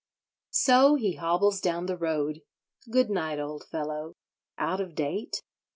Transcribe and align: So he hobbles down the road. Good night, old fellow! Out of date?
So 0.49 0.95
he 0.95 1.17
hobbles 1.17 1.61
down 1.61 1.85
the 1.85 1.95
road. 1.95 2.41
Good 2.89 3.11
night, 3.11 3.37
old 3.39 3.65
fellow! 3.69 4.15
Out 4.57 4.81
of 4.81 4.95
date? 4.95 5.43